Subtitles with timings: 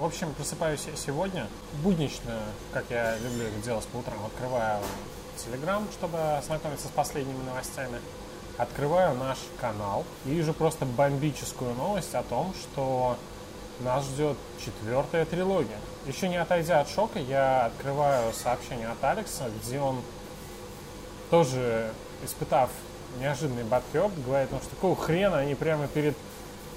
[0.00, 1.46] В общем, просыпаюсь сегодня.
[1.82, 2.32] Буднично,
[2.72, 4.80] как я люблю это делать по утрам, открываю
[5.36, 8.00] Телеграм, чтобы ознакомиться с последними новостями.
[8.56, 13.18] Открываю наш канал и вижу просто бомбическую новость о том, что
[13.80, 15.76] нас ждет четвертая трилогия.
[16.06, 20.00] Еще не отойдя от шока, я открываю сообщение от Алекса, где он
[21.28, 21.92] тоже,
[22.24, 22.70] испытав
[23.18, 26.16] неожиданный бадхёрд, говорит, ну что какого хрена они прямо перед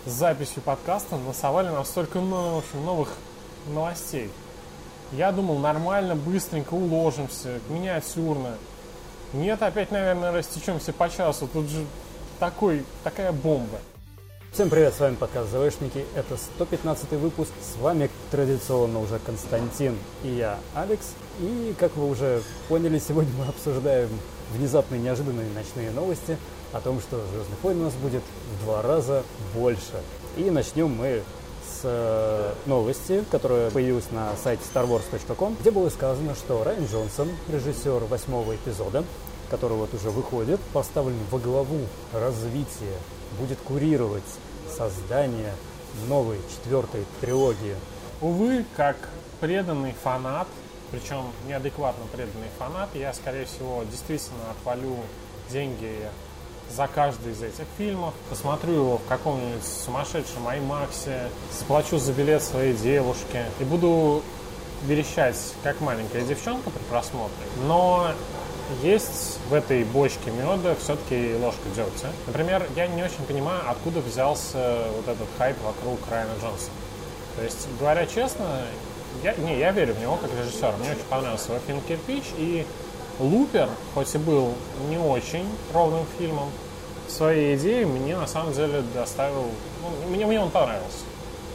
[0.05, 3.09] записью подкаста насовали нам столько общем, новых
[3.67, 4.29] новостей.
[5.12, 8.57] Я думал, нормально, быстренько уложимся, миниатюрно.
[9.34, 11.48] Нет, опять, наверное, растечемся по часу.
[11.52, 11.85] Тут же
[12.39, 13.79] такой, такая бомба.
[14.52, 16.05] Всем привет, с вами подкаст ЗВшники.
[16.15, 17.51] Это 115 выпуск.
[17.62, 21.13] С вами традиционно уже Константин и я, Алекс.
[21.40, 24.09] И, как вы уже поняли, сегодня мы обсуждаем
[24.51, 26.38] внезапные неожиданные ночные новости
[26.73, 29.23] о том, что Звездных войн у нас будет в два раза
[29.54, 30.02] больше.
[30.36, 31.22] И начнем мы
[31.66, 38.05] с э, новости, которая появилась на сайте starwars.com, где было сказано, что Райан Джонсон, режиссер
[38.05, 39.04] восьмого эпизода,
[39.49, 41.80] который вот уже выходит, поставлен во главу
[42.12, 42.98] развития,
[43.40, 44.24] будет курировать
[44.76, 45.54] создание
[46.08, 47.76] новой четвертой трилогии.
[48.21, 48.98] Увы, как
[49.40, 50.48] преданный фанат,
[50.91, 54.98] причем неадекватно преданный фанат, я, скорее всего, действительно отвалю
[55.52, 56.10] деньги
[56.76, 62.74] за каждый из этих фильмов, посмотрю его в каком-нибудь сумасшедшем IMAX, заплачу за билет своей
[62.74, 64.24] девушке и буду
[64.84, 67.46] верещать, как маленькая девчонка при просмотре.
[67.68, 68.12] Но
[68.81, 72.09] есть в этой бочке меда все-таки ложка дегтя.
[72.28, 76.72] Например, я не очень понимаю, откуда взялся вот этот хайп вокруг Райана Джонсона.
[77.35, 78.62] То есть, говоря честно,
[79.24, 80.74] я, не, я верю в него как режиссер.
[80.80, 82.66] Мне очень понравился его фильм «Кирпич», и
[83.19, 84.53] «Лупер», хоть и был
[84.89, 86.50] не очень ровным фильмом,
[87.07, 89.45] своей идеей мне на самом деле доставил...
[89.81, 91.06] Ну, мне, мне он понравился.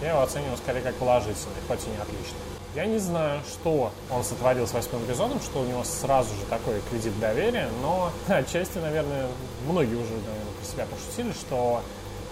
[0.00, 2.38] Я его оцениваю скорее как положительный, хоть и не отличный.
[2.74, 6.80] Я не знаю, что он сотворил с восьмым эпизодом, что у него сразу же такой
[6.90, 9.26] кредит доверия, но отчасти, наверное,
[9.66, 11.82] многие уже наверное, про себя пошутили, что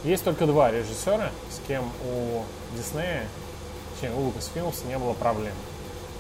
[0.05, 2.43] есть только два режиссера, с кем у
[2.77, 3.27] Диснея,
[4.01, 5.55] чем у Lucasfilms не было проблем.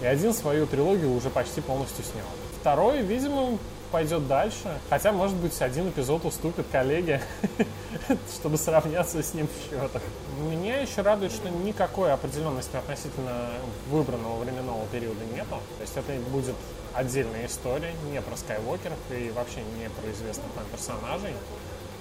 [0.03, 2.27] И один свою трилогию уже почти полностью снял.
[2.67, 3.61] Второй, видимо,
[3.93, 4.81] пойдет дальше.
[4.91, 7.23] Хотя, может быть, один эпизод уступит коллеге,
[8.35, 10.03] чтобы сравняться с ним в счетах.
[10.41, 13.51] Меня еще радует, что никакой определенности относительно
[13.89, 15.61] выбранного временного периода нету.
[15.77, 16.57] То есть это будет
[16.93, 21.35] отдельная история, не про Скайуокеров и вообще не про известных нам персонажей.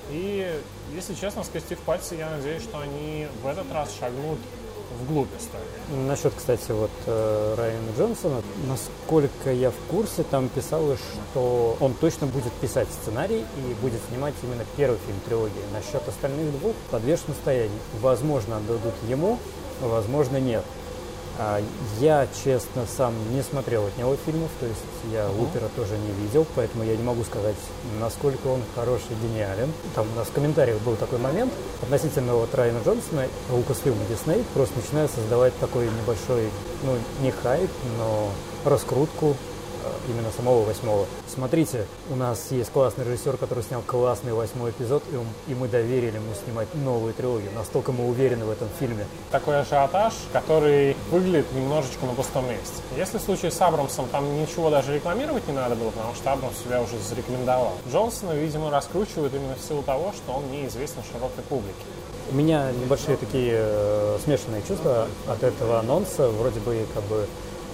[0.09, 0.61] И,
[0.95, 4.39] если честно, скостив пальцы, я надеюсь, что они в этот раз шагнут
[5.01, 6.07] вглубь истории.
[6.07, 10.99] Насчет, кстати, вот э, Райана Джонсона, насколько я в курсе, там писалось,
[11.31, 15.53] что он точно будет писать сценарий и будет снимать именно первый фильм трилогии.
[15.73, 17.79] Насчет остальных двух подвешено состояние.
[18.01, 19.39] Возможно, отдадут ему,
[19.81, 20.63] возможно, нет.
[21.37, 21.61] А,
[21.99, 24.79] я, честно, сам не смотрел от него фильмов, то есть
[25.11, 27.55] я Лупера тоже не видел, поэтому я не могу сказать,
[27.99, 29.71] насколько он хороший и гениален.
[29.95, 31.51] Там у нас в комментариях был такой момент
[31.81, 34.45] относительно вот Райана Джонсона, Лукасфилм и Дисней.
[34.53, 36.49] Просто начинают создавать такой небольшой,
[36.83, 38.29] ну, не хайп, но
[38.63, 39.35] раскрутку
[40.07, 41.05] именно самого восьмого.
[41.27, 45.67] Смотрите, у нас есть классный режиссер, который снял классный восьмой эпизод, и, он, и мы
[45.67, 47.51] доверили ему снимать новую трилогию.
[47.55, 49.05] Настолько мы уверены в этом фильме.
[49.31, 52.81] Такой ажиотаж, который выглядит немножечко на пустом месте.
[52.97, 56.57] Если в случае с Абрамсом там ничего даже рекламировать не надо было, потому что Абрамс
[56.57, 57.73] себя уже зарекомендовал.
[57.91, 61.73] Джонсона, видимо, раскручивают именно в силу того, что он неизвестен широкой публике.
[62.31, 66.29] У меня небольшие такие э, смешанные чувства от этого анонса.
[66.29, 67.27] Вроде бы как бы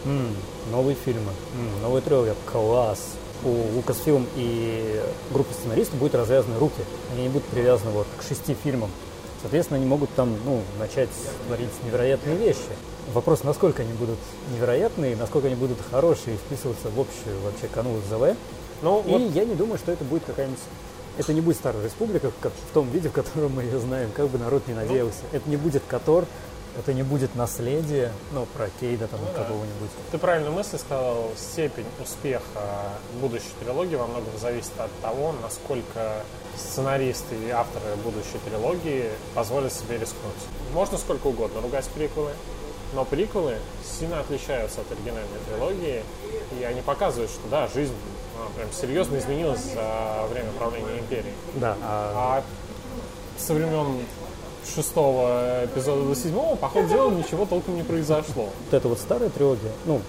[0.05, 0.35] М,
[0.71, 2.99] новые фильмы, м, новая трилогия, класс.
[3.43, 5.01] У Lucasfilm и
[5.31, 6.81] группы сценаристов будут развязаны руки.
[7.13, 8.89] Они не будут привязаны вот к шести фильмам.
[9.41, 11.09] Соответственно, они могут там ну, начать
[11.47, 12.59] творить невероятные вещи.
[13.13, 14.19] Вопрос, насколько они будут
[14.53, 18.37] невероятные, насколько они будут хорошие и вписываться в общую вообще канву ЗВ.
[18.83, 19.21] Ну, и вот...
[19.33, 20.59] я не думаю, что это будет какая-нибудь
[21.17, 24.29] это не будет Старая Республика как в том виде, в котором мы ее знаем, как
[24.29, 25.19] бы народ не надеялся.
[25.31, 26.25] Ну, это не будет Котор,
[26.77, 29.89] это не будет наследие, ну, про Кейда там ну, какого-нибудь.
[30.11, 32.61] Ты правильно мысли сказал, степень успеха
[33.19, 36.23] будущей трилогии во многом зависит от того, насколько
[36.57, 40.33] сценаристы и авторы будущей трилогии позволят себе рискнуть.
[40.73, 42.31] Можно сколько угодно ругать приквелы,
[42.93, 46.03] но приквелы сильно отличаются от оригинальной трилогии,
[46.59, 47.95] и они показывают, что да, жизнь
[48.37, 51.33] а, прям серьезно изменилась за время правления империи.
[51.55, 51.77] Да.
[51.81, 52.43] А, а
[53.39, 54.05] со времен
[54.65, 58.49] шестого эпизода до седьмого, по ходу дела, ничего толком не произошло.
[58.65, 60.01] Вот эта вот старая трилогия, ну,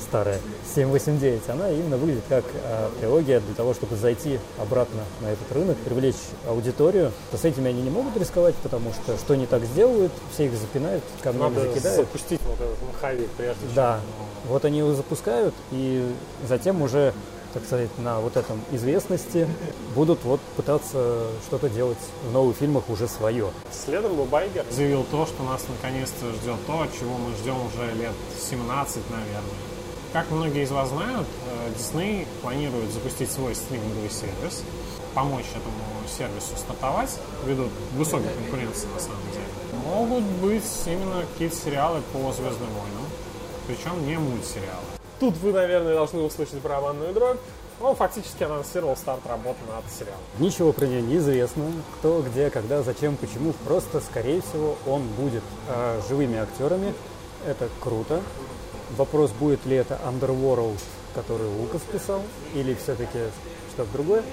[0.00, 0.38] старая,
[0.74, 5.76] 789, она именно выглядит как э, трилогия для того, чтобы зайти обратно на этот рынок,
[5.78, 6.16] привлечь
[6.46, 7.12] аудиторию.
[7.30, 10.54] То с этими они не могут рисковать, потому что что они так сделают, все их
[10.54, 12.00] запинают, камнями Надо закидают.
[12.00, 13.60] запустить вот этот маховик, прежде.
[13.74, 16.04] Да, ну, вот они его запускают, и
[16.46, 17.14] затем уже,
[17.52, 19.48] так сказать, на вот этом известности
[19.94, 23.50] будут вот пытаться что-то делать в новых фильмах уже свое.
[23.70, 28.14] Следом Байгер заявил то, что нас наконец-то ждет то, чего мы ждем уже лет
[28.50, 29.72] 17, наверное.
[30.12, 34.62] Как многие из вас знают, э, Disney планирует запустить свой стриминговый сервис,
[35.14, 39.46] помочь этому сервису стартовать, ввиду высокой конкуренции на самом деле.
[39.86, 43.06] Могут быть именно какие-то сериалы по Звездным войнам,
[43.66, 44.91] причем не мультсериалы.
[45.22, 47.38] Тут вы, наверное, должны услышать барабанную дробь.
[47.80, 50.18] Он фактически анонсировал старт работы над сериалом.
[50.40, 51.64] Ничего про нее не известно,
[51.96, 53.52] кто, где, когда, зачем, почему.
[53.64, 56.92] Просто, скорее всего, он будет э, живыми актерами.
[57.46, 58.20] Это круто.
[58.96, 60.80] Вопрос, будет ли это Underworld,
[61.14, 62.20] который Лукас писал,
[62.54, 63.20] или все-таки
[63.74, 64.24] что-то другое.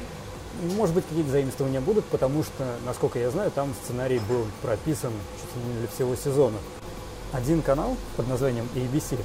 [0.76, 5.56] Может быть, какие-то заимствования будут, потому что, насколько я знаю, там сценарий был прописан чуть
[5.56, 6.58] ли не для всего сезона.
[7.32, 9.20] Один канал под названием ABC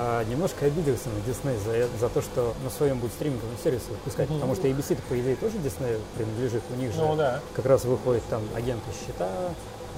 [0.00, 3.86] а, немножко обиделся на Disney за, э- за то, что на своем будет стриминговом сервисе
[3.90, 6.62] выпускать, потому что ABC, -то, по идее, тоже Disney принадлежит.
[6.72, 7.40] У них же Ну да.
[7.54, 9.28] как раз выходит там агенты щита,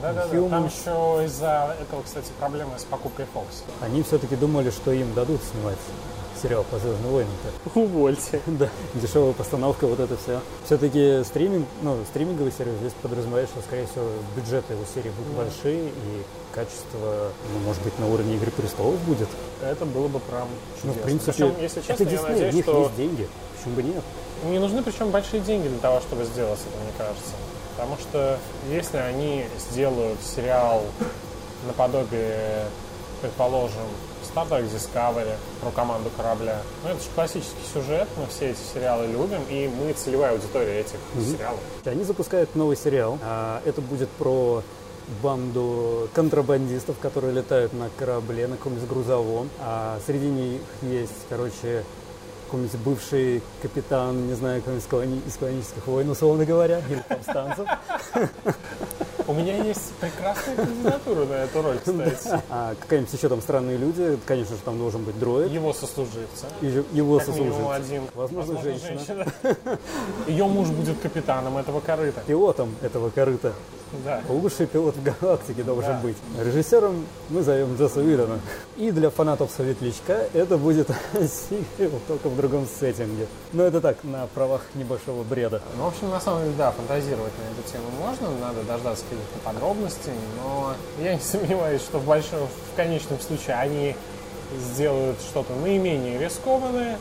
[0.00, 0.28] Да-да-да.
[0.30, 0.66] Там Humans.
[0.70, 3.62] еще из-за этого, кстати, проблемы с покупкой Fox.
[3.82, 5.76] Они все-таки думали, что им дадут снимать
[6.42, 7.32] сериал по Звездным войнам.
[7.74, 8.40] Увольте.
[8.46, 10.40] Да, дешевая постановка, вот это все.
[10.64, 14.04] Все-таки стриминг, ну, стриминговый сервис здесь подразумевает, что, скорее всего,
[14.36, 16.22] бюджеты его серии будут большие и
[16.54, 19.28] качество, ну, может быть, на уровне Игры престолов будет.
[19.62, 20.48] Это было бы прям
[20.82, 21.00] Ну, чудесно.
[21.00, 23.28] в принципе, Причем, если честно, это я Disney, у надеюсь, них что есть деньги.
[23.56, 24.02] Почему бы нет?
[24.44, 27.32] не нужны причем большие деньги для того, чтобы сделать это, мне кажется.
[27.76, 28.38] Потому что
[28.70, 30.82] если они сделают сериал
[31.66, 32.66] наподобие,
[33.20, 33.82] предположим,
[34.22, 39.06] Star Trek Discovery про команду корабля, ну это же классический сюжет, мы все эти сериалы
[39.06, 41.60] любим, и мы целевая аудитория этих сериалов.
[41.84, 43.18] Они запускают новый сериал.
[43.22, 44.62] А, Это будет про
[45.22, 49.50] банду контрабандистов, которые летают на корабле, на каком-нибудь грузовом.
[49.60, 51.84] А среди них есть, короче,
[52.50, 57.68] какой-нибудь бывший капитан, не знаю, какой-нибудь из колонических войн, условно говоря, или повстанцев.
[59.28, 62.42] У меня есть прекрасная кандидатура на эту роль, кстати.
[62.50, 65.52] А какая-нибудь еще там странные люди, конечно же, там должен быть дроид.
[65.52, 66.46] Его сослуживцы.
[66.60, 67.70] И его Как сослуживцы.
[67.70, 68.02] один.
[68.14, 69.26] Возможно, женщина.
[70.26, 72.22] Ее муж будет капитаном этого корыта.
[72.26, 73.52] Пилотом этого корыта.
[74.04, 74.20] Да.
[74.28, 76.00] Лучший пилот в галактике должен Да.
[76.00, 76.16] быть.
[76.38, 78.40] Режиссером мы зовем Джесса Уидона.
[78.76, 83.26] И для фанатов Светлячка это будет сиквел, только в другом сеттинге.
[83.52, 85.60] Но это так, на правах небольшого бреда.
[85.76, 89.38] Ну, в общем, на самом деле, да, фантазировать на эту тему можно, надо дождаться каких-то
[89.44, 93.96] подробностей, но я не сомневаюсь, что в большом, в конечном случае они
[94.72, 96.98] сделают что-то наименее рискованное.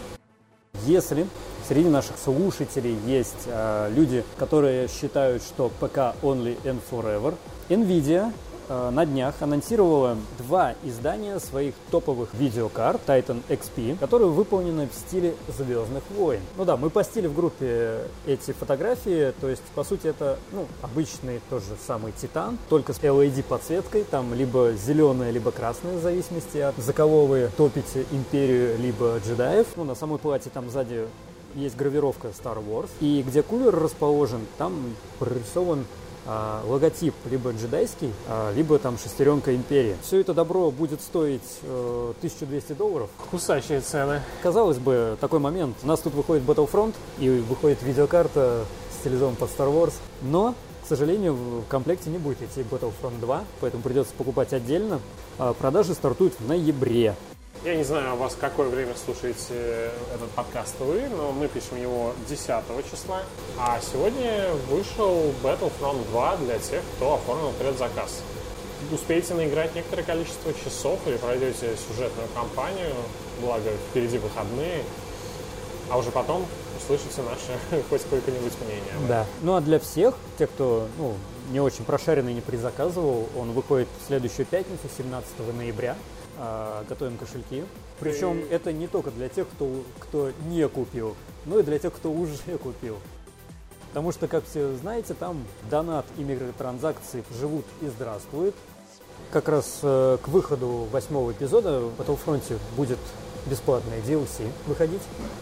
[0.85, 1.27] Если
[1.69, 7.35] среди наших слушателей есть а, люди, которые считают, что ПК only and forever,
[7.69, 8.33] Nvidia
[8.67, 15.35] а, на днях анонсировала два издания своих топовых видеокарт Titan XP, которые выполнены в стиле
[15.55, 16.41] Звездных войн.
[16.57, 21.39] Ну да, мы постили в группе эти фотографии, то есть, по сути, это ну, обычный
[21.51, 26.57] тот же самый Титан, только с LED подсветкой, там либо зеленая, либо красная, в зависимости
[26.57, 29.67] от за кого вы топите Империю, либо джедаев.
[29.75, 31.05] Ну, на самой плате там сзади
[31.55, 32.89] есть гравировка Star Wars.
[32.99, 35.85] И где кулер расположен, там прорисован
[36.25, 39.95] а, логотип либо джедайский, а, либо там шестеренка империи.
[40.03, 43.09] Все это добро будет стоить э, 1200 долларов.
[43.31, 44.21] Кусачие цены.
[44.43, 45.77] Казалось бы, такой момент.
[45.81, 48.65] У нас тут выходит Battlefront и выходит видеокарта
[48.99, 49.93] стилизован под Star Wars.
[50.21, 50.53] Но,
[50.83, 54.99] к сожалению, в комплекте не будет идти Battlefront 2, поэтому придется покупать отдельно.
[55.37, 57.15] А Продажи стартуют в ноябре.
[57.65, 62.13] Я не знаю, у вас какое время слушаете этот подкаст вы, но мы пишем его
[62.29, 62.47] 10
[62.89, 63.23] числа.
[63.59, 68.21] А сегодня вышел Battlefront 2 для тех, кто оформил предзаказ.
[68.93, 72.95] Успеете наиграть некоторое количество часов или пройдете сюжетную кампанию,
[73.41, 74.83] благо впереди выходные,
[75.89, 76.45] а уже потом
[76.81, 79.07] услышите наше хоть сколько-нибудь мнение.
[79.09, 79.25] Да.
[79.41, 81.13] Ну а для всех, те, кто ну,
[81.51, 85.97] не очень прошаренный, не предзаказывал, он выходит в следующую пятницу, 17 ноября.
[86.41, 87.65] А, готовим кошельки.
[87.99, 92.11] Причем это не только для тех, кто, кто не купил, но и для тех, кто
[92.11, 92.97] уже купил.
[93.89, 98.55] Потому что, как все знаете, там донат и микротранзакции живут и здравствуют.
[99.31, 102.99] Как раз э, к выходу восьмого эпизода в Battlefront будет
[103.45, 105.01] бесплатная DLC выходить,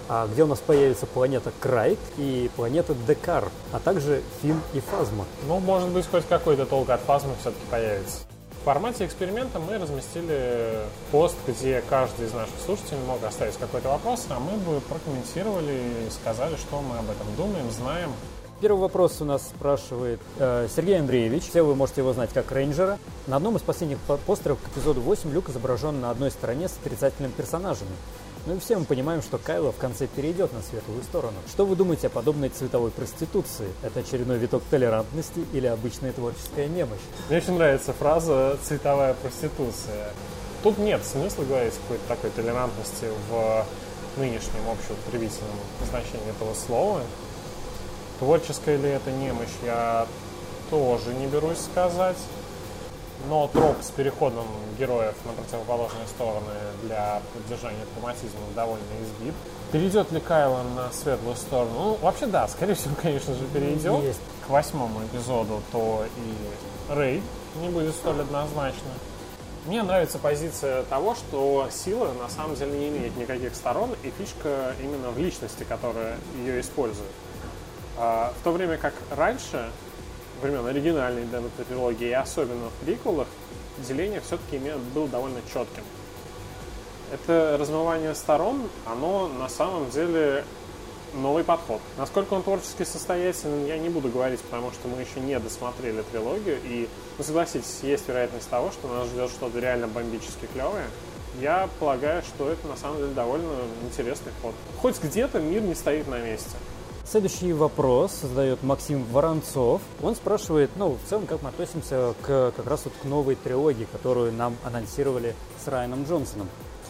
[0.09, 5.25] а где у нас появится планета Крайт и планета Декар, а также Фин и Фазма.
[5.47, 8.21] Ну, может быть, хоть какой-то толк от фазмы все-таки появится.
[8.67, 14.41] Формате эксперимента мы разместили пост, где каждый из наших слушателей мог оставить какой-то вопрос, а
[14.41, 15.71] мы бы прокомментировали
[16.05, 18.11] и сказали, что мы об этом думаем, знаем.
[18.59, 21.47] Первый вопрос у нас спрашивает э, Сергей Андреевич.
[21.47, 22.99] Все вы можете его знать как рейнджера.
[23.25, 27.31] На одном из последних постеров к эпизоду 8 Люк изображен на одной стороне с отрицательным
[27.31, 27.91] персонажами.
[28.47, 31.35] Ну и все мы понимаем, что Кайло в конце перейдет на светлую сторону.
[31.49, 33.67] Что вы думаете о подобной цветовой проституции?
[33.83, 37.01] Это очередной виток толерантности или обычная творческая немощь?
[37.27, 40.13] Мне очень нравится фраза «цветовая проституция».
[40.63, 43.65] Тут нет смысла говорить какой-то такой толерантности в
[44.15, 45.57] нынешнем общеупотребительном
[45.89, 47.01] значении этого слова.
[48.19, 50.07] Творческая ли это немощь, я
[50.69, 52.15] тоже не берусь сказать
[53.27, 54.45] но троп с переходом
[54.77, 59.33] героев на противоположные стороны для поддержания драматизма довольно избит.
[59.71, 61.71] Перейдет ли Кайло на светлую сторону?
[61.75, 64.03] Ну, вообще да, скорее всего, конечно же, перейдет.
[64.03, 64.21] Есть.
[64.45, 67.21] К восьмому эпизоду то и Рэй
[67.61, 68.91] не будет столь однозначно.
[69.65, 74.73] Мне нравится позиция того, что сила на самом деле не имеет никаких сторон, и фишка
[74.81, 77.11] именно в личности, которая ее использует.
[77.97, 79.69] А, в то время как раньше
[80.41, 83.27] времен оригинальной данной трилогии, и особенно в приквелах,
[83.79, 84.59] деление все-таки
[84.93, 85.83] было довольно четким.
[87.13, 90.43] Это размывание сторон, оно на самом деле
[91.13, 91.81] новый подход.
[91.97, 96.57] Насколько он творчески состоятельный, я не буду говорить, потому что мы еще не досмотрели трилогию,
[96.63, 100.85] и, ну, согласитесь, есть вероятность того, что нас ждет что-то реально бомбически клевое.
[101.39, 103.53] Я полагаю, что это на самом деле довольно
[103.83, 104.55] интересный ход.
[104.81, 106.57] Хоть где-то мир не стоит на месте.
[107.09, 109.81] Следующий вопрос задает Максим Воронцов.
[110.01, 113.87] Он спрашивает, ну, в целом, как мы относимся к, как раз вот к новой трилогии,
[113.89, 115.33] которую нам анонсировали
[115.63, 116.49] с Райаном Джонсоном.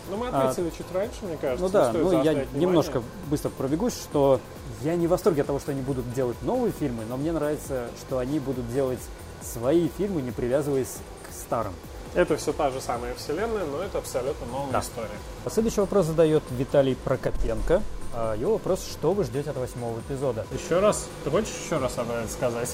[0.10, 1.64] Ну, мы ответили а, чуть раньше, мне кажется.
[1.64, 2.48] Ну да, ну я внимание.
[2.56, 4.40] немножко быстро пробегусь, что
[4.82, 7.88] я не в восторге от того, что они будут делать новые фильмы, но мне нравится,
[8.00, 9.00] что они будут делать
[9.44, 10.98] свои фильмы, не привязываясь
[11.30, 11.74] к старым.
[12.16, 14.80] Это все та же самая вселенная, но это абсолютно новая да.
[14.80, 15.10] история.
[15.48, 17.84] Следующий вопрос задает Виталий Прокопенко.
[18.20, 20.44] А, его вопрос, что вы ждете от восьмого эпизода?
[20.52, 21.08] Еще раз?
[21.24, 22.74] Ты хочешь еще раз об этом сказать?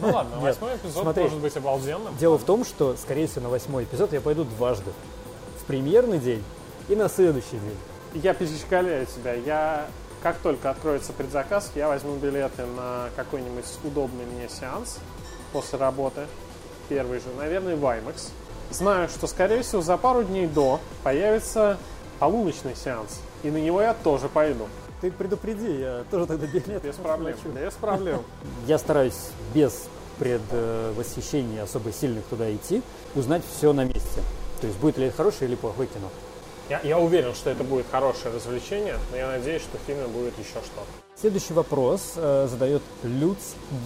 [0.00, 2.16] Ну ладно, восьмой эпизод Смотри, может быть обалденным.
[2.16, 4.90] Дело в том, что, скорее всего, на восьмой эпизод я пойду дважды.
[5.60, 6.42] В премьерный день
[6.88, 7.76] и на следующий день.
[8.14, 9.34] Я перечекаляю тебя.
[9.34, 9.86] Я
[10.20, 14.98] как только откроется предзаказ, я возьму билеты на какой-нибудь удобный мне сеанс
[15.52, 16.22] после работы.
[16.88, 18.30] Первый же, наверное, в IMAX.
[18.70, 21.78] Знаю, что, скорее всего, за пару дней до появится
[22.22, 24.68] полуночный сеанс и на него я тоже пойду.
[25.00, 28.22] Ты предупреди, я тоже тогда билет Без проблем, без проблем.
[28.64, 29.88] Я стараюсь без
[30.20, 32.80] предвосхищения особо сильных туда идти,
[33.16, 34.22] узнать все на месте.
[34.60, 36.10] То есть будет ли это хорошее или плохое кино.
[36.68, 40.38] Я, я уверен, что это будет хорошее развлечение, но я надеюсь, что в фильме будет
[40.38, 41.01] еще что-то.
[41.14, 43.36] Следующий вопрос э, задает Люц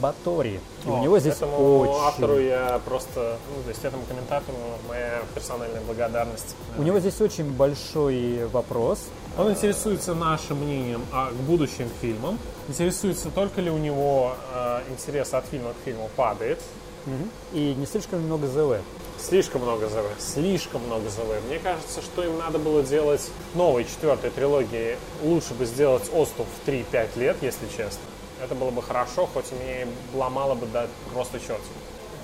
[0.01, 0.61] Батори.
[0.85, 1.93] И О, у него здесь этому очень...
[2.05, 4.57] автору я просто, ну, то есть этому комментатору
[4.89, 6.55] моя персональная благодарность.
[6.79, 9.01] У него здесь очень большой вопрос.
[9.37, 12.39] Он интересуется нашим мнением о будущим фильмам.
[12.69, 16.61] Интересуется, только ли у него э, интерес от фильма к фильму падает.
[17.07, 17.59] Угу.
[17.59, 18.81] И не слишком много ЗВ.
[19.19, 21.43] Слишком много ЗВ, слишком много ЗВ.
[21.49, 24.99] Мне кажется, что им надо было делать новой четвертой трилогии.
[25.23, 28.03] Лучше бы сделать Остов в 3-5 лет, если честно.
[28.43, 31.61] Это было бы хорошо, хоть мне ломало бы до просто черт.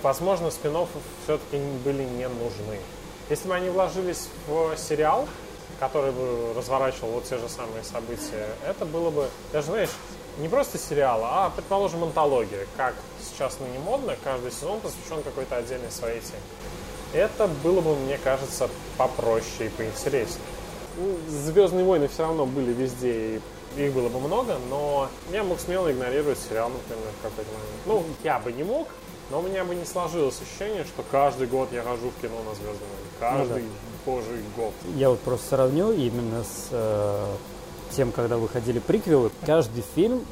[0.02, 0.76] Возможно, спин
[1.24, 2.78] все-таки были не нужны.
[3.30, 5.26] Если бы они вложились в сериал,
[5.80, 9.90] который бы разворачивал вот те же самые события, это было бы, даже, знаешь,
[10.38, 15.90] не просто сериал, а, предположим, антология, как сейчас ныне модно, каждый сезон посвящен какой-то отдельной
[15.90, 16.40] своей теме.
[17.12, 20.46] Это было бы, мне кажется, попроще и поинтереснее.
[20.96, 23.40] Ну, Звездные войны все равно были везде, и
[23.76, 27.80] их было бы много, но я мог смело игнорировать сериал, например, в какой-то момент.
[27.86, 28.88] Ну, я бы не мог,
[29.30, 32.54] но у меня бы не сложилось ощущение, что каждый год я хожу в кино на
[32.54, 33.08] Звездные войны.
[33.18, 34.12] Каждый ну, да.
[34.12, 34.72] божий год.
[34.94, 37.34] Я вот просто сравню именно с э,
[37.92, 39.30] тем, когда выходили приквелы.
[39.46, 40.24] Каждый фильм,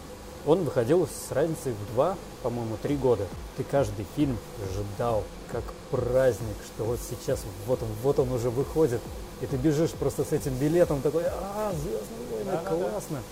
[0.46, 3.26] он выходил с разницей в два, по-моему, три года.
[3.56, 4.36] Ты каждый фильм
[4.74, 9.00] ждал как праздник, что вот сейчас вот он, вот он уже выходит,
[9.40, 13.16] и ты бежишь просто с этим билетом такой, а, Звездные войны, да, классно.
[13.16, 13.22] Да,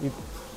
[0.00, 0.06] да.
[0.06, 0.10] И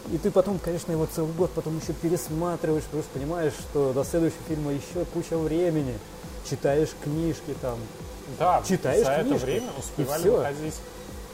[0.09, 4.03] и ты потом, конечно, его целый год потом еще пересматриваешь, потому что понимаешь, что до
[4.03, 5.97] следующего фильма еще куча времени.
[6.49, 7.77] Читаешь книжки там.
[8.39, 10.73] Да, читаешь за книжки, это время успевали выходить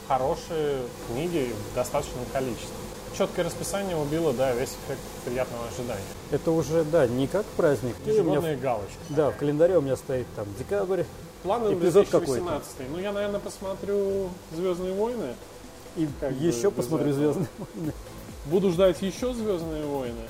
[0.06, 2.76] хорошие книги в достаточном количестве.
[3.18, 6.00] Четкое расписание убило, да, весь эффект приятного ожидания.
[6.30, 7.96] Это уже, да, не как праздник.
[8.06, 8.96] Ежегодные меня, галочки.
[9.08, 11.02] Да, в календаре у меня стоит там декабрь,
[11.42, 12.10] Планы эпизод 2018.
[12.10, 12.92] какой-то.
[12.92, 15.34] Ну, я, наверное, посмотрю «Звездные войны».
[15.96, 17.92] И как еще посмотрю «Звездные войны».
[18.46, 20.22] Буду ждать еще «Звездные войны».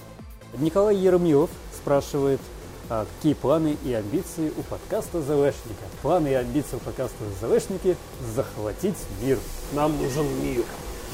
[0.57, 2.41] Николай Ермилов спрашивает,
[2.89, 5.85] а, какие планы и амбиции у подкаста ЗВшника.
[6.01, 7.99] Планы и амбиции у подкаста ЗВшники–
[8.35, 9.39] захватить мир.
[9.75, 10.65] Нам нужен мир.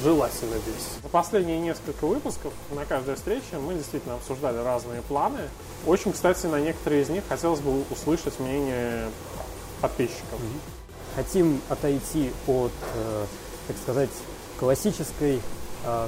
[0.03, 0.89] Желательно здесь.
[1.03, 5.41] За последние несколько выпусков на каждой встрече мы действительно обсуждали разные планы.
[5.87, 9.09] Очень, кстати, на некоторые из них хотелось бы услышать мнение
[9.81, 10.41] подписчиков.
[11.15, 13.27] Хотим отойти от, э,
[13.69, 14.11] так сказать,
[14.59, 15.41] классической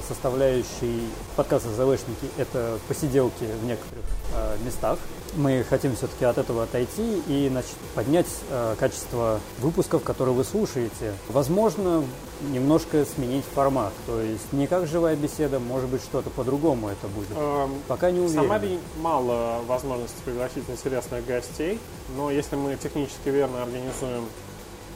[0.08, 4.04] составляющей подкаста «ЗВшники»— это посиделки в некоторых
[4.34, 4.98] э, местах.
[5.34, 11.12] Мы хотим все-таки от этого отойти и значит, поднять э, качество выпусков, которые вы слушаете.
[11.28, 12.04] Возможно,
[12.50, 13.92] немножко сменить формат.
[14.06, 17.36] То есть не как живая беседа, может быть, что-то по-другому это будет.
[17.36, 18.42] Эм, Пока не В уверен.
[18.42, 21.78] Самаре мало возможностей пригласить интересных гостей,
[22.16, 24.24] но если мы технически верно организуем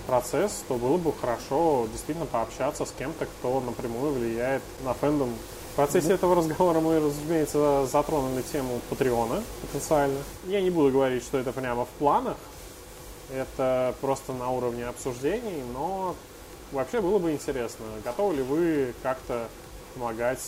[0.06, 5.30] процесс, то было бы хорошо действительно пообщаться с кем-то, кто напрямую влияет на фэндом.
[5.72, 10.18] В процессе этого разговора мы, разумеется, затронули тему Патреона потенциально.
[10.46, 12.36] Я не буду говорить, что это прямо в планах,
[13.32, 16.16] это просто на уровне обсуждений, но
[16.72, 19.48] вообще было бы интересно, готовы ли вы как-то
[19.94, 20.40] помогать.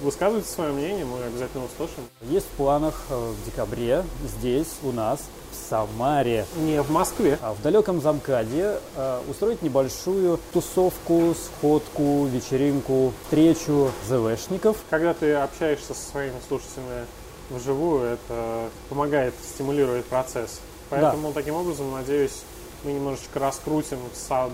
[0.00, 2.04] Высказывайте свое мнение, мы обязательно услышим.
[2.22, 5.20] Есть в планах э, в декабре здесь, у нас,
[5.68, 7.38] Самаре, Не в Москве.
[7.42, 14.78] а в далеком Замкаде э, устроить небольшую тусовку, сходку, вечеринку, встречу ЗВшников.
[14.90, 17.04] Когда ты общаешься со своими слушателями
[17.50, 20.60] вживую, это помогает стимулировать процесс.
[20.90, 22.42] Поэтому таким образом, надеюсь,
[22.84, 23.98] мы немножечко раскрутим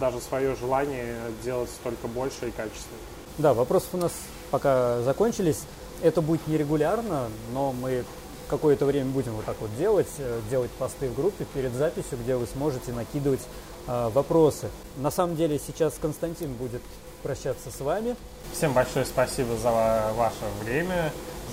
[0.00, 3.00] даже свое желание делать только больше и качественнее.
[3.38, 4.12] Да, вопросы у нас
[4.50, 5.60] пока закончились.
[6.02, 8.04] Это будет нерегулярно, но мы
[8.48, 12.36] какое-то время будем вот так вот делать, э, делать посты в группе перед записью, где
[12.36, 13.40] вы сможете накидывать
[13.86, 14.68] э, вопросы.
[14.96, 16.82] На самом деле сейчас Константин будет
[17.22, 18.16] прощаться с вами.
[18.52, 21.12] Всем большое спасибо за ва- ваше время,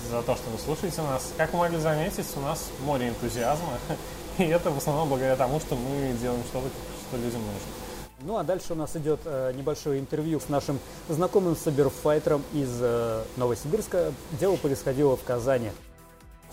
[0.09, 1.31] за то, что вы слушаете нас.
[1.37, 3.73] Как вы могли заметить, у нас море энтузиазма,
[4.37, 6.67] и это в основном благодаря тому, что мы делаем что-то,
[7.07, 7.81] что людям нужно.
[8.23, 10.79] Ну а дальше у нас идет э, небольшое интервью с нашим
[11.09, 14.13] знакомым саберфайтером из э, Новосибирска.
[14.39, 15.71] Дело происходило в Казани.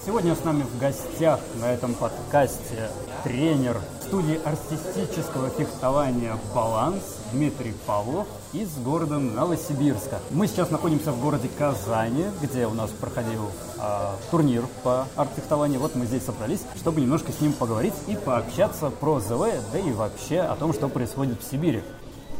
[0.06, 2.88] Сегодня с нами в гостях на этом подкасте
[3.24, 7.02] тренер студии артистического фехтования «Баланс»
[7.32, 10.20] Дмитрий Павлов из города Новосибирска.
[10.30, 15.80] Мы сейчас находимся в городе Казани, где у нас проходил а, турнир по арт-фехтованию.
[15.80, 19.90] Вот мы здесь собрались, чтобы немножко с ним поговорить и пообщаться про ЗВ, да и
[19.90, 21.82] вообще о том, что происходит в Сибири.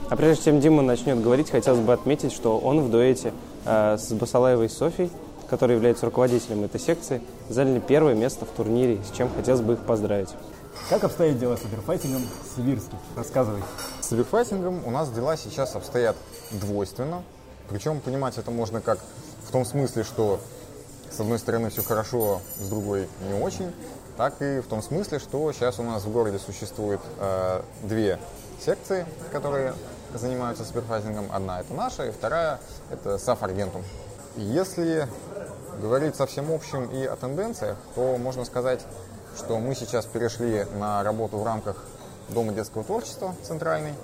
[0.08, 3.34] А прежде чем Дима начнет говорить, хотелось бы отметить, что он в дуэте
[3.66, 5.10] э, с Басалаевой Софией,
[5.48, 9.80] которая является руководителем этой секции, заняли первое место в турнире, с чем хотелось бы их
[9.80, 10.30] поздравить.
[10.88, 12.22] Как обстоят дела с саберфайтингом
[12.56, 12.98] сибирских?
[13.16, 13.62] Рассказывай.
[14.00, 16.16] С саберфайтингом у нас дела сейчас обстоят
[16.50, 17.22] двойственно.
[17.68, 18.98] Причем понимать это можно как
[19.46, 20.40] в том смысле, что
[21.10, 23.72] с одной стороны все хорошо, с другой не очень,
[24.16, 28.18] так и в том смысле, что сейчас у нас в городе существует э, две
[28.64, 29.74] секции, которые
[30.14, 31.30] занимаются саберфайтингом.
[31.32, 33.82] Одна это наша, и вторая это САФ Аргентум.
[34.36, 35.08] Если
[35.80, 38.80] говорить совсем общем и о тенденциях, то можно сказать,
[39.36, 41.84] что мы сейчас перешли на работу в рамках
[42.28, 43.94] Дома детского творчества центральный.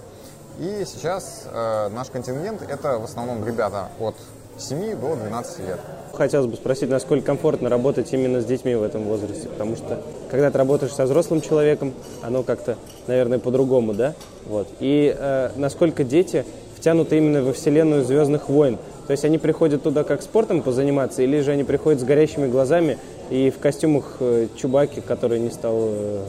[0.58, 4.14] И сейчас э, наш контингент это в основном ребята от
[4.56, 5.80] 7 до 12 лет.
[6.14, 10.50] Хотелось бы спросить, насколько комфортно работать именно с детьми в этом возрасте, потому что когда
[10.50, 12.76] ты работаешь со взрослым человеком, оно как-то,
[13.08, 14.14] наверное, по-другому, да?
[14.46, 14.68] Вот.
[14.78, 18.78] И э, насколько дети втянуты именно во вселенную Звездных войн.
[19.06, 22.98] То есть они приходят туда как спортом позаниматься, или же они приходят с горящими глазами
[23.30, 26.24] и в костюмах э, Чубаки, который не стал э,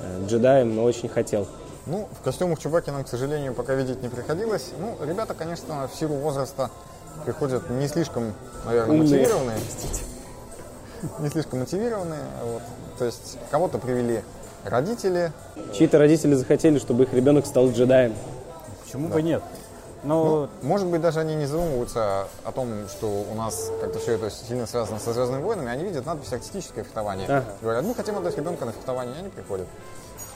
[0.00, 1.46] э, джедаем, но очень хотел.
[1.86, 4.72] Ну, в костюмах Чубаки нам, к сожалению, пока видеть не приходилось.
[4.78, 6.70] Ну, ребята, конечно, в силу возраста
[7.24, 8.34] приходят не слишком,
[8.66, 9.20] наверное, Умные.
[9.20, 9.58] мотивированные.
[11.20, 12.22] Не слишком мотивированные.
[12.44, 12.62] Вот.
[12.98, 14.20] То есть кого-то привели
[14.64, 15.32] родители,
[15.72, 18.14] Чьи-то родители захотели, чтобы их ребенок стал джедаем.
[18.84, 19.42] Почему бы нет?
[20.02, 24.12] Но Ну, может быть, даже они не задумываются о том, что у нас как-то все
[24.12, 27.26] это сильно связано со Звездными войнами, они видят надпись артистическое фехтование.
[27.26, 27.44] Ага.
[27.60, 29.66] Говорят, мы хотим отдать ребенка на фехтование, и они приходят.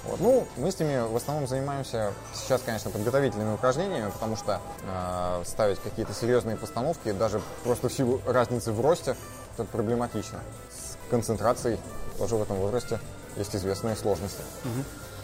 [0.04, 0.20] Вот.
[0.20, 5.78] Ну, мы с ними в основном занимаемся сейчас, конечно, подготовительными упражнениями, потому что э, ставить
[5.78, 9.16] какие-то серьезные постановки, даже просто в силу разницы в росте,
[9.54, 10.40] это проблематично.
[10.70, 11.78] С концентрацией
[12.18, 12.98] тоже в этом возрасте
[13.36, 14.42] есть известные сложности.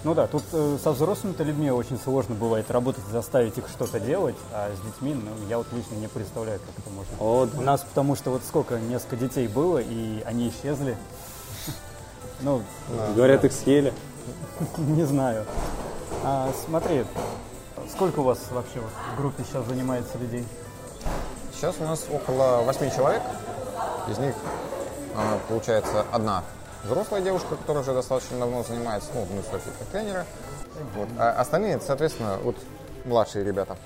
[0.05, 4.37] Ну да, тут э, со взрослыми-то людьми очень сложно бывает работать, заставить их что-то делать,
[4.53, 7.17] а с детьми, ну, я вот лично не представляю, как это можно.
[7.19, 7.51] Вот.
[7.57, 10.97] У нас, потому что вот сколько, несколько детей было, и они исчезли.
[12.41, 12.63] Ну,
[13.17, 13.93] Говорят, их съели.
[14.79, 15.45] не знаю.
[16.23, 17.05] А, смотри,
[17.91, 20.47] сколько у вас вообще вот в группе сейчас занимается людей?
[21.53, 23.23] Сейчас у нас около 8 человек,
[24.09, 24.37] из них,
[25.17, 26.45] э, получается, одна
[26.85, 30.27] взрослая девушка, которая уже достаточно давно занимается, ну, мы с Софией как тренера.
[30.95, 31.09] Вот.
[31.19, 32.57] А остальные, соответственно, вот
[33.05, 33.77] младшие ребята.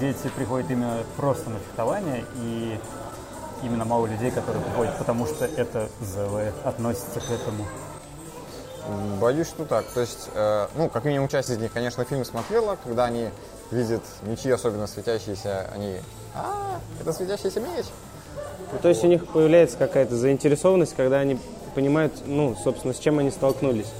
[0.00, 2.78] Дети приходят именно просто на фехтование, и
[3.62, 7.66] именно мало людей, которые приходят, потому что это ЗВ относится к этому.
[9.20, 9.84] Боюсь, что так.
[9.86, 13.30] То есть, э, ну, как минимум часть из них, конечно, фильм смотрела, когда они
[13.70, 15.96] видят мечи, особенно светящиеся, они,
[16.34, 17.86] а, это светящийся меч.
[18.72, 21.38] Ну, то есть у них появляется какая-то заинтересованность, когда они
[21.76, 23.92] понимают, ну, собственно, с чем они столкнулись.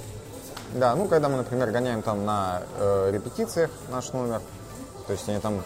[0.73, 4.41] Да, ну, когда мы, например, гоняем там на э, репетициях наш номер,
[5.07, 5.63] то есть они там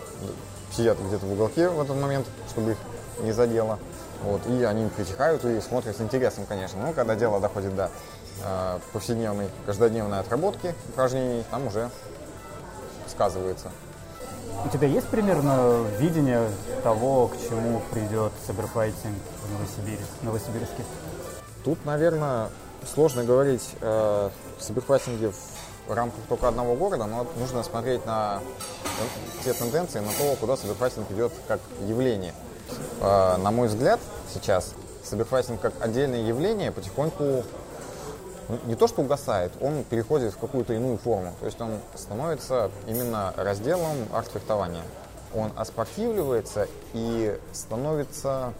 [0.73, 2.79] сидят где-то в уголке в этот момент, чтобы их
[3.20, 3.79] не задело.
[4.25, 6.83] Вот, и они притихают и смотрят с интересом, конечно.
[6.83, 7.90] Но когда дело доходит до
[8.42, 11.90] э, повседневной, каждодневной отработки упражнений, там уже
[13.07, 13.70] сказывается.
[14.64, 16.49] У тебя есть примерно видение
[16.83, 20.07] того, к чему придет саберфайтинг в Новосибирске?
[20.23, 20.83] Новосибирске?
[21.64, 22.49] Тут, наверное,
[22.87, 25.33] сложно говорить э, в саберфайтинге
[25.87, 28.40] в рамках только одного города, но нужно смотреть на
[29.44, 32.35] те тенденции, на то, куда саберфайтинг идет как явление.
[33.01, 34.01] Э, на мой взгляд,
[34.33, 37.44] сейчас саберфайтинг как отдельное явление потихоньку
[38.49, 41.35] ну, не то что угасает, он переходит в какую-то иную форму.
[41.38, 44.83] То есть он становится именно разделом арт-фехтования.
[45.33, 48.53] Он оспортивливается и становится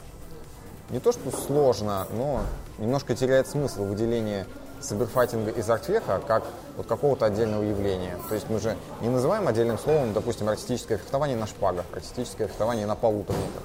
[0.91, 2.43] не то что сложно, но
[2.81, 4.47] немножко теряет смысл выделения
[4.81, 6.43] саберфайтинга из артфеха как
[6.77, 8.17] вот какого-то отдельного явления.
[8.29, 12.87] То есть мы же не называем отдельным словом, допустим, артистическое фехтование на шпагах, артистическое фехтование
[12.87, 13.63] на полуторниках.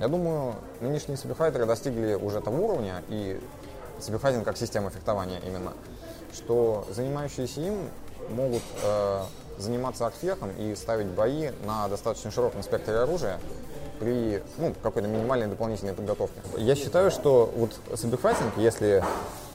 [0.00, 3.40] Я думаю, нынешние саберфайтеры достигли уже того уровня, и
[4.00, 5.72] Сибирфайтинг как система фехтования именно,
[6.34, 7.88] что занимающиеся им
[8.30, 9.22] могут э,
[9.58, 13.38] заниматься артфехом и ставить бои на достаточно широком спектре оружия
[13.98, 16.40] при ну, какой-то минимальной дополнительной подготовке.
[16.56, 19.02] Я считаю, что вот саберфайтинг, если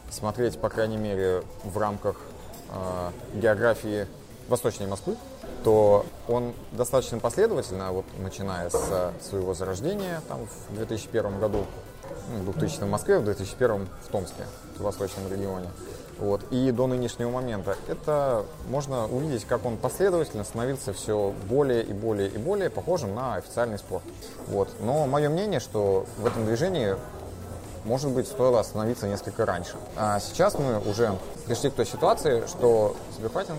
[0.09, 2.17] смотреть, по крайней мере, в рамках
[2.69, 4.07] э, географии
[4.47, 5.15] Восточной Москвы,
[5.63, 11.65] то он достаточно последовательно, вот начиная с своего зарождения там, в 2001 году,
[12.29, 14.43] в 2000 в Москве, в 2001 в Томске,
[14.77, 15.67] в восточном регионе.
[16.21, 16.41] Вот.
[16.51, 22.29] И до нынешнего момента это можно увидеть, как он последовательно становился все более и более
[22.29, 24.03] и более похожим на официальный спорт.
[24.47, 24.69] Вот.
[24.79, 26.95] Но мое мнение, что в этом движении
[27.83, 29.75] может быть, стоило остановиться несколько раньше.
[29.97, 33.57] А сейчас мы уже пришли к той ситуации, что сберфайтинг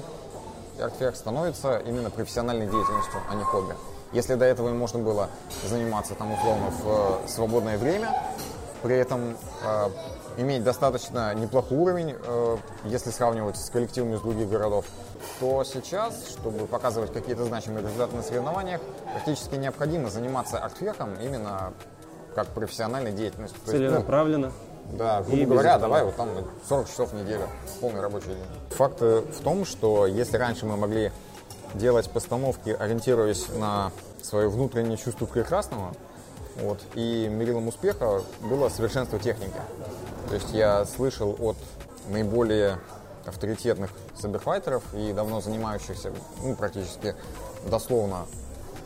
[0.78, 3.74] и артфех становится именно профессиональной деятельностью, а не хобби.
[4.12, 5.28] Если до этого можно было
[5.68, 8.14] заниматься там условно в свободное время,
[8.82, 9.88] при этом э,
[10.36, 14.86] иметь достаточно неплохой уровень, э, если сравнивать с коллективами из других городов,
[15.40, 18.80] то сейчас, чтобы показывать какие-то значимые результаты на соревнованиях,
[19.12, 21.72] практически необходимо заниматься артфехом именно
[22.34, 23.60] как профессиональной деятельностью.
[23.64, 24.46] Целенаправленно.
[24.46, 24.56] Есть,
[24.92, 26.28] ну, да, грубо говоря, давай вот там
[26.68, 27.48] 40 часов в неделю,
[27.80, 28.44] полный рабочий день.
[28.70, 31.12] Факт в том, что если раньше мы могли
[31.74, 33.92] делать постановки, ориентируясь на
[34.22, 35.94] свое внутреннее чувство прекрасного,
[36.56, 36.80] вот.
[36.94, 39.56] И мерилом успеха было совершенство техники.
[40.32, 41.58] То есть я слышал от
[42.08, 42.78] наиболее
[43.26, 46.10] авторитетных саберфайтеров и давно занимающихся,
[46.42, 47.14] ну, практически
[47.66, 48.24] дословно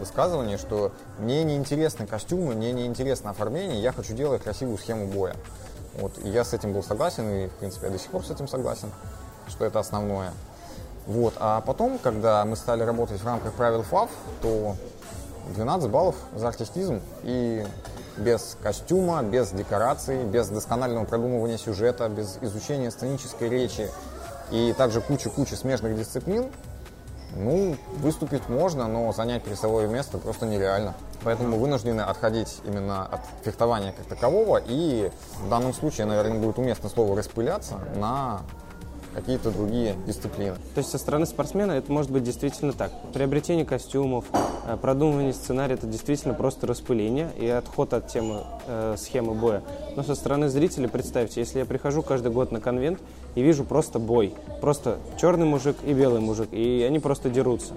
[0.01, 5.07] высказывание, что мне не интересны костюмы, мне не интересно оформление, я хочу делать красивую схему
[5.07, 5.37] боя.
[5.95, 8.31] Вот, и я с этим был согласен, и, в принципе, я до сих пор с
[8.33, 8.91] этим согласен,
[9.47, 10.33] что это основное.
[11.07, 14.11] Вот, а потом, когда мы стали работать в рамках правил ФАВ,
[14.43, 14.75] то
[15.55, 17.65] 12 баллов за артистизм и
[18.17, 23.91] без костюма, без декораций, без досконального продумывания сюжета, без изучения сценической речи
[24.51, 26.47] и также куча-куча смежных дисциплин,
[27.35, 30.95] ну, выступить можно, но занять призовое место просто нереально.
[31.23, 35.11] Поэтому вынуждены отходить именно от фехтования как такового, и
[35.43, 38.43] в данном случае, наверное, будет уместно слово «распыляться» на
[39.17, 40.57] какие-то другие дисциплины.
[40.75, 42.93] То есть со стороны спортсмена это может быть действительно так.
[43.15, 44.27] Приобретение костюмов,
[44.67, 49.63] э, продумывание сценария– это действительно просто распыление и отход от темы э, схемы боя.
[49.97, 52.99] Но со стороны зрителя, представьте, если я прихожу каждый год на конвент
[53.35, 57.73] и вижу просто бой, просто черный мужик и белый мужик, и они просто дерутся.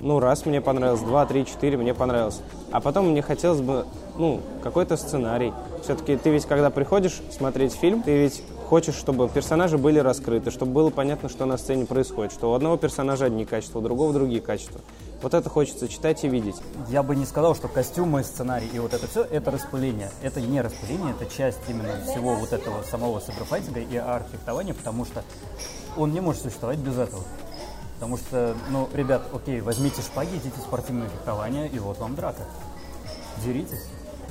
[0.00, 2.40] Ну, раз мне понравилось, два, три, четыре, мне понравилось.
[2.70, 5.52] А потом мне хотелось бы, ну, какой-то сценарий.
[5.82, 10.72] Все-таки ты ведь, когда приходишь смотреть фильм, ты ведь хочешь, чтобы персонажи были раскрыты, чтобы
[10.72, 14.40] было понятно, что на сцене происходит, что у одного персонажа одни качества, у другого другие
[14.40, 14.80] качества.
[15.22, 16.56] Вот это хочется читать и видеть.
[16.88, 20.10] Я бы не сказал, что костюмы, сценарий и вот это все– это распыление.
[20.22, 25.22] Это не распыление, это часть именно всего вот этого самого саберфайтинга и арт-фехтования, потому что
[25.96, 27.22] он не может существовать без этого.
[27.94, 32.42] Потому что, ну, ребят, окей, возьмите шпаги, идите в спортивное фехтование, и вот вам драка.
[33.42, 33.86] Деритесь.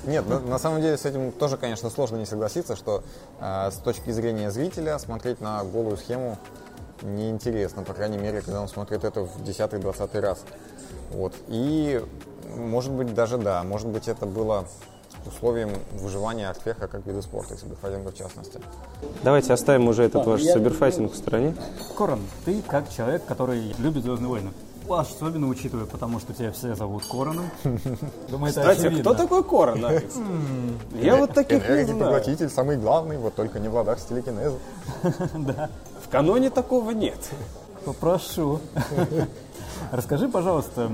[0.06, 3.04] Нет, на, на самом деле с этим тоже, конечно, сложно не согласиться, что
[3.39, 6.38] э, с точки зрения зрителя смотреть на голую схему
[7.02, 10.44] неинтересно, по крайней мере, когда он смотрит это в 10-20 раз.
[11.12, 11.34] Вот.
[11.48, 12.04] И,
[12.56, 14.65] может быть, даже да, может быть, это было
[15.26, 18.60] условием выживания арфеха как вида спорта, и саберфайтинга в частности.
[19.24, 21.56] Давайте оставим уже этот ваш саберфайтинг в стороне.
[21.98, 24.52] Корон, ты как человек, который любит Звездные войны.
[24.89, 27.50] Особенно учитывая, потому что тебя все зовут Короном.
[28.30, 29.02] Думаю, это Кстати, очевидно.
[29.02, 29.86] кто такой Корон?
[29.86, 30.15] Алекс?
[31.02, 32.00] Я вот таких не знаю.
[32.00, 34.60] поглотитель, самый главный, вот только не в ладах с телекинезом.
[35.04, 37.17] В каноне такого нет.
[37.84, 38.60] Попрошу.
[39.91, 40.91] Расскажи, пожалуйста,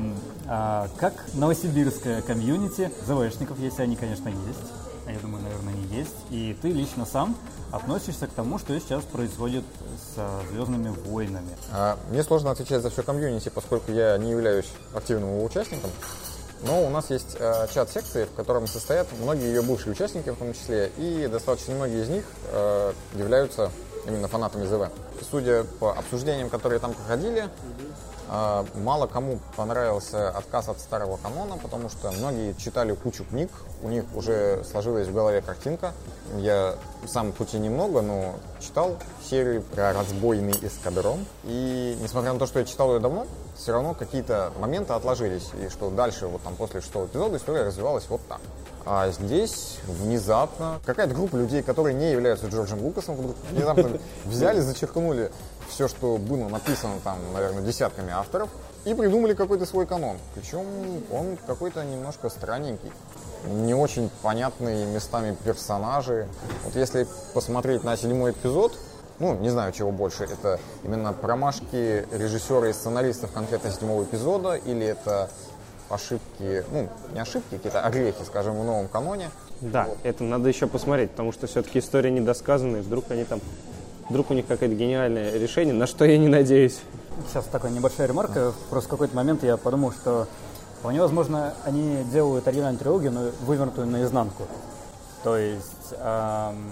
[0.47, 4.71] а как новосибирская комьюнити ЗВшников, если они, конечно, есть,
[5.05, 7.35] а я думаю, наверное, есть, и ты лично сам
[7.71, 9.63] относишься к тому, что сейчас происходит
[9.97, 11.49] с а, «Звездными войнами».
[11.71, 15.89] А, Мне сложно отвечать за все комьюнити, поскольку я не являюсь активным его участником.
[16.63, 20.35] Но у нас есть э, чат секции, в котором состоят многие ее бывшие участники, в
[20.35, 23.71] том числе, и достаточно многие из них э, являются
[24.07, 24.91] именно фанатами ЗВ.
[25.29, 27.49] Судя по обсуждениям, которые там проходили,
[28.75, 33.49] мало кому понравился отказ от старого канона, потому что многие читали кучу книг,
[33.83, 35.91] у них уже сложилась в голове картинка.
[36.37, 41.25] Я сам хоть и немного, но читал серию про разбойный эскадрон.
[41.43, 45.49] И несмотря на то, что я читал ее давно, все равно какие-то моменты отложились.
[45.61, 48.39] И что дальше, вот там после шестого эпизода, история развивалась вот так.
[48.85, 55.31] А здесь внезапно какая-то группа людей, которые не являются Джорджем Лукасом, вдруг внезапно взяли, зачеркнули
[55.71, 58.49] все, что было написано там, наверное, десятками авторов,
[58.85, 60.17] и придумали какой-то свой канон.
[60.35, 60.65] Причем
[61.11, 62.91] он какой-то немножко странненький.
[63.47, 66.27] Не очень понятные местами персонажи.
[66.65, 68.77] Вот если посмотреть на седьмой эпизод,
[69.19, 74.85] ну, не знаю, чего больше, это именно промашки режиссера и сценаристов конкретно седьмого эпизода, или
[74.85, 75.29] это
[75.89, 79.29] ошибки, ну, не ошибки, какие-то огрехи, скажем, в новом каноне.
[79.59, 83.41] Да, это надо еще посмотреть, потому что все-таки история недосказанная, вдруг они там,
[84.11, 86.79] вдруг у них какое-то гениальное решение, на что я не надеюсь.
[87.29, 88.53] Сейчас такая небольшая ремарка.
[88.69, 90.27] Просто в какой-то момент я подумал, что
[90.79, 94.43] вполне возможно они делают оригинальную трилогию, но вывернутую наизнанку.
[95.23, 96.71] То есть, ам,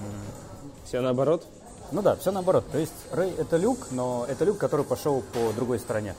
[0.86, 1.46] Все наоборот.
[1.92, 2.66] ну да, все наоборот.
[2.72, 6.16] То есть Рэй это Люк, но это Люк, который пошел по другой стороне.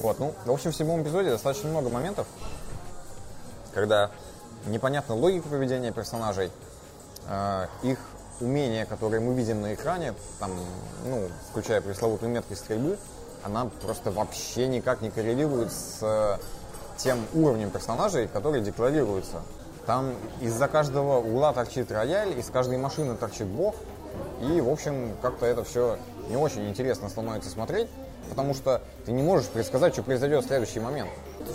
[0.00, 2.26] Вот, ну, в общем, в седьмом эпизоде достаточно много моментов,
[3.72, 4.10] когда
[4.66, 6.50] непонятна логика поведения персонажей,
[7.28, 7.98] э, их
[8.42, 10.50] умения, которые мы видим на экране, там,
[11.06, 12.98] ну, включая пресловутую меткость стрельбы,
[13.44, 16.38] она просто вообще никак не коррелирует с э,
[16.96, 19.42] тем уровнем персонажей, которые декларируются.
[19.86, 23.74] Там из-за каждого угла торчит рояль, из каждой машины торчит бог,
[24.40, 27.88] и, в общем, как-то это все не очень интересно становится смотреть,
[28.28, 31.10] потому что ты не можешь предсказать, что произойдет в следующий момент.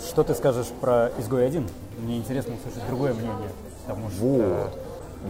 [0.06, 1.68] Что ты скажешь про Изгой 1?
[1.98, 3.50] Мне интересно услышать другое мнение.
[3.86, 4.87] Потому что Вот.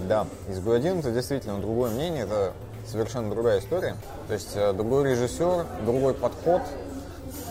[0.09, 2.53] Да, изгой один это действительно другое мнение, это
[2.87, 3.97] совершенно другая история.
[4.27, 6.63] То есть э, другой режиссер, другой подход.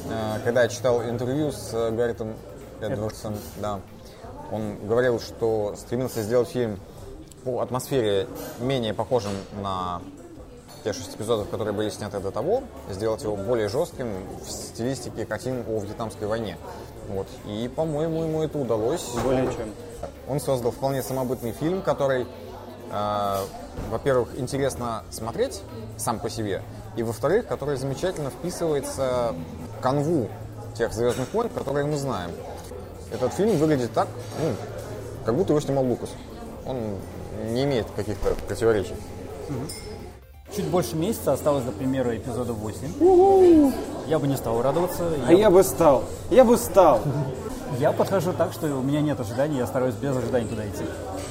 [0.09, 2.33] Э, Когда я читал интервью с э, Гарритом
[2.81, 3.79] Эдвардсом, да,
[4.51, 6.79] он говорил, что стремился сделать фильм
[7.43, 8.27] по атмосфере
[8.59, 10.01] менее похожим на
[10.83, 14.07] те шесть эпизодов, которые были сняты до того, сделать его более жестким
[14.45, 16.57] в стилистике картин о Вьетнамской войне.
[17.09, 17.27] Вот.
[17.45, 19.05] И, по-моему, ему это удалось.
[19.23, 19.73] Более чем.
[20.27, 22.27] Он создал вполне самобытный фильм, который,
[22.91, 23.37] э,
[23.89, 25.61] во-первых, интересно смотреть
[25.97, 26.61] сам по себе,
[26.95, 29.33] и, во-вторых, который замечательно вписывается
[29.77, 30.29] в канву
[30.77, 32.31] тех «Звездных войн», которые мы знаем.
[33.11, 34.07] Этот фильм выглядит так,
[34.41, 34.53] ну,
[35.25, 36.09] как будто его снимал Лукас.
[36.65, 36.97] Он
[37.51, 38.95] не имеет каких-то противоречий.
[40.57, 43.73] Чуть больше месяца осталось до премьеры эпизода 8.
[44.07, 45.03] Я бы не стал радоваться.
[45.27, 47.01] А я бы стал, я бы стал.
[47.79, 50.83] Я подхожу так, что у меня нет ожиданий, я стараюсь без ожиданий туда идти.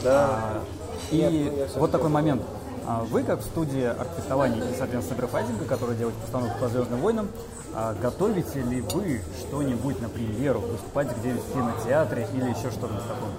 [0.05, 0.63] А,
[1.11, 2.43] и вот такой момент.
[2.87, 7.29] А Вы, как студия артфестования и, соответственно, саберфайтинга, которая делает постановку по «Звездным войнам»,
[7.75, 13.33] а готовите ли вы что-нибудь на премьеру, выступать где-нибудь в кинотеатре или еще что-нибудь такое?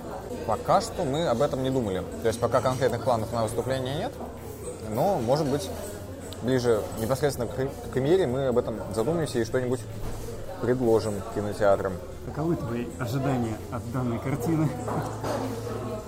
[0.45, 2.03] Пока что мы об этом не думали.
[2.21, 4.11] То есть пока конкретных планов на выступление нет,
[4.89, 5.69] но, может быть,
[6.41, 9.79] ближе непосредственно к пре- к премьере мы об этом задумаемся и что-нибудь
[10.61, 11.93] предложим кинотеатрам.
[12.25, 14.69] Каковы твои ожидания от данной картины?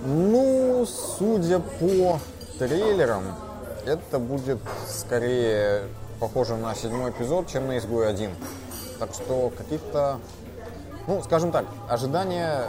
[0.04, 2.18] Ну, судя по
[2.58, 3.22] трейлерам,
[3.86, 5.82] это будет скорее
[6.18, 8.30] похоже на седьмой эпизод, чем на «Изгой 1».
[8.98, 10.18] Так что каких-то,
[11.06, 12.64] ну, скажем так, ожидания,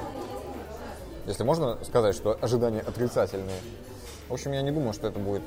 [1.25, 3.59] если можно сказать, что ожидания отрицательные.
[4.29, 5.43] В общем, я не думаю, что это будет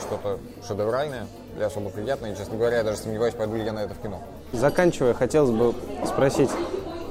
[0.00, 2.32] что-то шедевральное или особо приятное.
[2.32, 4.20] И, честно говоря, я даже сомневаюсь, пойду ли я на это в кино.
[4.52, 5.74] Заканчивая, хотелось бы
[6.06, 6.50] спросить,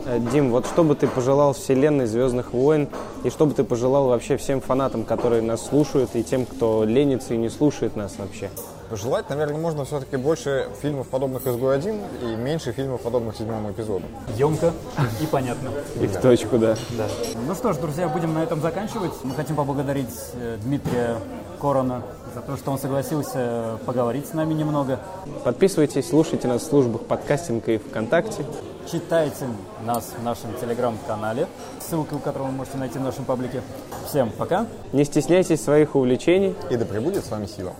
[0.09, 2.89] Э, Дим, вот что бы ты пожелал вселенной Звездных войн
[3.23, 7.35] и что бы ты пожелал вообще всем фанатам, которые нас слушают, и тем, кто ленится
[7.35, 8.49] и не слушает нас вообще?
[8.89, 14.05] Пожелать, наверное, можно все-таки больше фильмов, подобных «Изгой-1» и меньше фильмов, подобных седьмому эпизоду.
[14.35, 14.73] Емко
[15.21, 15.69] и понятно.
[16.01, 16.75] И в точку, да.
[16.97, 17.05] Да.
[17.45, 19.11] Ну что ж, друзья, будем на этом заканчивать.
[19.23, 21.17] Мы хотим поблагодарить э, Дмитрия
[21.61, 22.01] Корона
[22.33, 24.99] за то, что он согласился поговорить с нами немного.
[25.43, 28.45] Подписывайтесь, слушайте нас в службах подкастинга и ВКонтакте.
[28.91, 29.45] Читайте
[29.85, 31.47] нас в нашем телеграм-канале,
[31.79, 33.61] ссылку которого вы можете найти в нашем паблике.
[34.07, 34.65] Всем пока!
[34.93, 36.55] Не стесняйтесь своих увлечений.
[36.69, 37.73] И да пребудет с вами сила.